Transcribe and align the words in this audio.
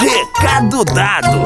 Recado 0.00 0.82
dado! 0.82 1.44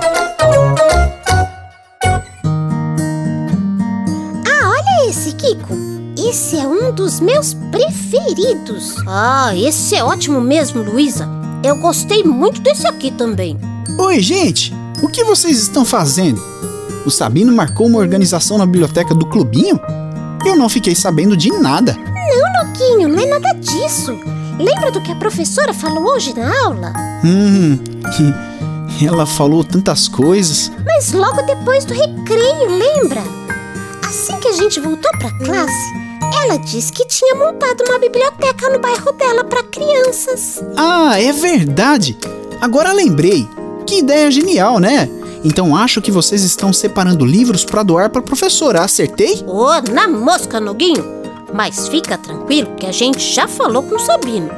Ah, 4.47 4.69
olha 4.69 5.11
esse, 5.11 5.33
Kiko. 5.33 5.75
Esse 6.17 6.57
é 6.59 6.65
um 6.65 6.93
dos 6.93 7.19
meus 7.19 7.53
preferidos. 7.73 8.95
Ah, 9.09 9.51
esse 9.57 9.97
é 9.97 10.05
ótimo 10.05 10.41
mesmo, 10.41 10.85
Luísa. 10.85 11.29
Eu 11.65 11.75
gostei 11.79 12.23
muito 12.23 12.61
desse 12.61 12.87
aqui 12.87 13.11
também. 13.11 13.59
Oi, 13.99 14.21
gente! 14.21 14.73
O 15.03 15.09
que 15.09 15.25
vocês 15.25 15.59
estão 15.59 15.85
fazendo? 15.85 16.41
O 17.05 17.11
Sabino 17.11 17.53
marcou 17.53 17.89
uma 17.89 17.99
organização 17.99 18.57
na 18.57 18.67
biblioteca 18.67 19.17
do 19.17 19.27
clubinho? 19.27 19.81
Eu 20.47 20.55
não 20.55 20.69
fiquei 20.69 20.95
sabendo 20.95 21.37
de 21.37 21.51
nada. 21.51 21.97
Não, 21.97 22.69
Luquinho, 22.69 23.09
não 23.09 23.19
é 23.19 23.27
nada 23.27 23.53
disso. 23.55 24.17
Lembra 24.59 24.91
do 24.91 25.01
que 25.01 25.11
a 25.11 25.17
professora 25.17 25.75
falou 25.75 26.15
hoje 26.15 26.35
na 26.35 26.65
aula? 26.65 26.93
Hum, 27.25 27.79
ela 29.05 29.27
falou 29.27 29.65
tantas 29.65 30.07
coisas. 30.07 30.71
Mas 30.85 31.13
logo 31.13 31.43
depois 31.43 31.85
do 31.85 31.93
recreio, 31.93 32.69
lembra? 32.69 33.23
Assim 34.07 34.39
que 34.39 34.49
a 34.49 34.53
gente 34.53 34.79
voltou 34.79 35.11
pra 35.19 35.37
classe, 35.39 35.95
ela 36.43 36.57
disse 36.59 36.93
que 36.93 37.07
tinha 37.07 37.35
montado 37.35 37.83
uma 37.89 37.99
biblioteca 37.99 38.71
no 38.71 38.79
bairro 38.79 39.13
dela 39.13 39.43
para 39.45 39.63
crianças. 39.65 40.63
Ah, 40.77 41.21
é 41.21 41.33
verdade! 41.33 42.17
Agora 42.61 42.93
lembrei. 42.93 43.49
Que 43.87 43.99
ideia 43.99 44.31
genial, 44.31 44.79
né? 44.79 45.09
Então 45.45 45.77
acho 45.77 46.01
que 46.01 46.11
vocês 46.11 46.43
estão 46.43 46.73
separando 46.73 47.25
livros 47.25 47.65
para 47.65 47.83
doar 47.83 48.09
para 48.09 48.23
professora, 48.23 48.83
acertei? 48.83 49.45
Ô, 49.47 49.67
oh, 49.67 49.93
na 49.93 50.09
mosca, 50.09 50.59
Noguinho! 50.59 51.14
Mas 51.55 51.87
fica 51.87 52.19
tranquilo 52.19 52.75
que 52.75 52.85
a 52.85 52.91
gente 52.91 53.21
já 53.33 53.47
falou 53.47 53.85
com 53.85 53.95
o 53.95 54.01
Sabino. 54.01 54.51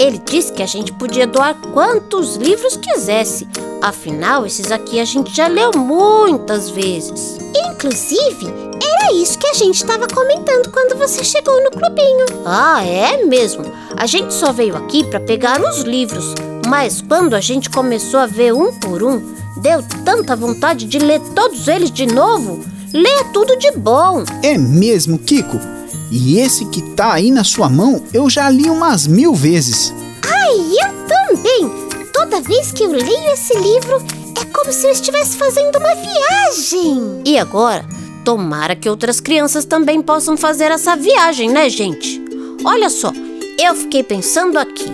Ele 0.00 0.18
disse 0.18 0.52
que 0.52 0.64
a 0.64 0.66
gente 0.66 0.92
podia 0.92 1.24
doar 1.24 1.54
quantos 1.72 2.34
livros 2.34 2.76
quisesse. 2.76 3.46
Afinal, 3.80 4.44
esses 4.44 4.72
aqui 4.72 4.98
a 4.98 5.04
gente 5.04 5.34
já 5.34 5.46
leu 5.46 5.70
muitas 5.76 6.68
vezes. 6.68 7.38
Inclusive, 7.54 8.46
era 8.82 9.14
isso 9.14 9.38
que 9.38 9.46
a 9.46 9.54
gente 9.54 9.76
estava 9.76 10.08
comentando 10.08 10.72
quando 10.72 10.98
você 10.98 11.22
chegou 11.22 11.62
no 11.62 11.70
clubinho. 11.70 12.26
Ah, 12.44 12.84
é 12.84 13.24
mesmo? 13.24 13.64
A 13.96 14.06
gente 14.06 14.34
só 14.34 14.52
veio 14.52 14.76
aqui 14.76 15.04
para 15.04 15.20
pegar 15.20 15.60
os 15.62 15.82
livros, 15.82 16.34
mas 16.66 17.00
quando 17.00 17.34
a 17.34 17.40
gente 17.40 17.70
começou 17.70 18.18
a 18.18 18.26
ver 18.26 18.52
um 18.52 18.72
por 18.72 19.04
um, 19.04 19.34
deu 19.58 19.84
tanta 20.04 20.34
vontade 20.34 20.86
de 20.86 20.98
ler 20.98 21.20
todos 21.32 21.68
eles 21.68 21.92
de 21.92 22.06
novo. 22.06 22.64
Leia 22.92 23.24
tudo 23.32 23.56
de 23.56 23.70
bom. 23.70 24.24
É 24.42 24.58
mesmo, 24.58 25.16
Kiko? 25.16 25.79
E 26.10 26.38
esse 26.38 26.64
que 26.66 26.82
tá 26.94 27.12
aí 27.12 27.30
na 27.30 27.44
sua 27.44 27.68
mão 27.68 28.02
eu 28.12 28.28
já 28.28 28.50
li 28.50 28.68
umas 28.68 29.06
mil 29.06 29.34
vezes. 29.34 29.94
Ai, 30.26 30.56
eu 30.56 31.06
também! 31.06 31.70
Toda 32.12 32.40
vez 32.40 32.72
que 32.72 32.82
eu 32.82 32.90
leio 32.90 33.32
esse 33.32 33.56
livro, 33.56 34.02
é 34.40 34.44
como 34.46 34.72
se 34.72 34.86
eu 34.86 34.90
estivesse 34.90 35.36
fazendo 35.36 35.76
uma 35.76 35.94
viagem. 35.94 37.22
E 37.24 37.38
agora, 37.38 37.84
tomara 38.24 38.74
que 38.74 38.88
outras 38.88 39.20
crianças 39.20 39.64
também 39.64 40.02
possam 40.02 40.36
fazer 40.36 40.70
essa 40.70 40.96
viagem, 40.96 41.50
né, 41.50 41.68
gente? 41.68 42.20
Olha 42.64 42.90
só, 42.90 43.12
eu 43.58 43.74
fiquei 43.74 44.02
pensando 44.02 44.58
aqui. 44.58 44.90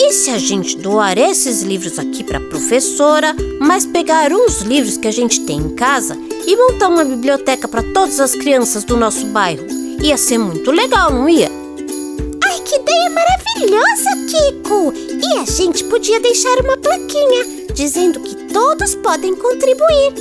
E 0.00 0.12
se 0.12 0.30
a 0.30 0.38
gente 0.38 0.76
doar 0.76 1.18
esses 1.18 1.62
livros 1.62 1.98
aqui 1.98 2.22
para 2.22 2.40
professora, 2.40 3.34
mas 3.60 3.86
pegar 3.86 4.32
uns 4.32 4.60
livros 4.60 4.96
que 4.96 5.08
a 5.08 5.12
gente 5.12 5.40
tem 5.40 5.58
em 5.58 5.74
casa 5.74 6.16
e 6.46 6.56
montar 6.56 6.88
uma 6.88 7.04
biblioteca 7.04 7.66
para 7.66 7.82
todas 7.82 8.20
as 8.20 8.34
crianças 8.34 8.84
do 8.84 8.96
nosso 8.96 9.26
bairro? 9.26 9.85
Ia 10.02 10.16
ser 10.16 10.38
muito 10.38 10.70
legal, 10.70 11.12
não 11.12 11.28
ia? 11.28 11.50
Ai, 12.44 12.60
que 12.60 12.76
ideia 12.76 13.10
maravilhosa, 13.10 14.10
Kiko! 14.28 14.92
E 14.94 15.38
a 15.38 15.44
gente 15.44 15.84
podia 15.84 16.20
deixar 16.20 16.58
uma 16.60 16.76
plaquinha 16.76 17.66
dizendo 17.74 18.20
que 18.20 18.34
todos 18.52 18.94
podem 18.96 19.34
contribuir. 19.34 20.14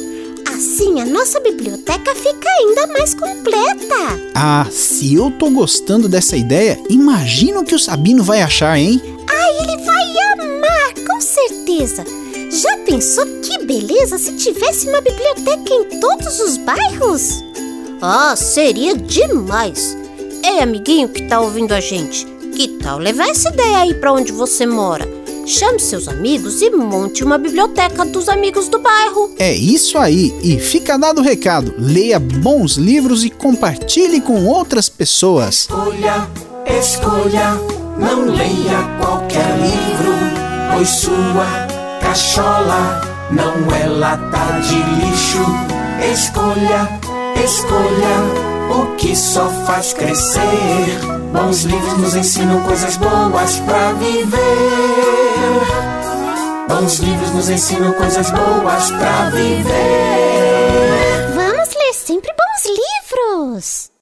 Assim 0.54 1.02
a 1.02 1.06
nossa 1.06 1.40
biblioteca 1.40 2.16
fica 2.16 2.50
ainda 2.59 2.88
mais 2.88 3.14
completa. 3.14 3.95
Ah, 4.33 4.66
se 4.72 5.16
eu 5.16 5.30
tô 5.32 5.49
gostando 5.49 6.08
dessa 6.08 6.38
ideia, 6.38 6.80
imagina 6.89 7.60
o 7.60 7.66
que 7.66 7.76
o 7.76 7.80
Sabino 7.80 8.23
vai 8.23 8.42
achar, 8.42 8.78
hein? 8.78 9.02
Ah, 9.30 9.64
ele 9.64 9.83
vai 9.83 10.05
amar, 10.33 10.94
com 11.05 11.22
certeza. 11.22 12.05
Já 12.49 12.78
pensou 12.78 13.26
que 13.42 13.66
beleza 13.66 14.17
se 14.17 14.32
tivesse 14.38 14.88
uma 14.88 15.02
biblioteca 15.02 15.73
em 15.73 15.99
todos 15.99 16.39
os 16.39 16.58
bairros? 16.58 17.44
Ah, 18.08 18.36
seria 18.36 18.95
demais! 18.95 19.98
Ei, 20.43 20.60
amiguinho 20.60 21.10
que 21.10 21.23
tá 21.23 21.39
ouvindo 21.39 21.71
a 21.71 21.80
gente, 21.80 22.23
que 22.55 22.67
tal 22.77 22.99
levar 22.99 23.30
essa 23.30 23.49
ideia 23.49 23.80
aí 23.80 23.95
para 23.95 24.14
onde 24.14 24.32
você 24.32 24.64
mora? 24.64 25.08
Chame 25.48 25.80
seus 25.80 26.08
amigos 26.08 26.61
e 26.61 26.70
monte 26.70 27.23
uma 27.23 27.39
biblioteca 27.39 28.05
dos 28.05 28.30
amigos 28.30 28.70
do 28.70 28.77
bairro. 28.77 29.33
É 29.39 29.52
isso 29.55 29.98
aí, 29.98 30.32
e 30.43 30.60
fica 30.60 30.99
dado 30.99 31.17
o 31.20 31.23
recado: 31.23 31.73
leia 31.80 32.20
bons 32.20 32.76
livros 32.76 33.26
e 33.26 33.32
compartilhe 33.32 34.22
com 34.22 34.45
outras 34.45 34.87
pessoas. 34.87 35.61
Escolha, 35.61 36.30
escolha, 36.80 37.55
não 37.98 38.26
leia 38.26 38.83
qualquer 39.02 39.58
livro, 39.58 40.14
pois 40.72 40.89
sua 40.89 41.67
cachola 41.99 43.02
não 43.32 43.76
é 43.76 43.87
lata 43.87 44.60
de 44.61 44.76
lixo. 44.76 45.43
Escolha 46.14 47.14
Escolha 47.45 48.17
o 48.72 48.95
que 48.95 49.16
só 49.16 49.48
faz 49.67 49.94
crescer. 49.94 50.42
Bons 51.32 51.61
livros 51.61 51.98
nos 52.00 52.16
ensinam 52.16 52.64
coisas 52.64 52.98
boas 52.98 53.60
pra 53.60 53.94
viver. 53.94 54.39
Bons 56.67 56.98
livros 56.98 57.32
nos 57.36 57.48
ensinam 57.48 57.94
coisas 57.94 58.32
boas 58.32 58.89
pra 58.89 59.30
viver. 59.30 59.64
Vamos 61.36 61.70
ler 61.76 61.94
sempre 61.94 62.34
bons 62.34 62.66
livros. 62.66 63.95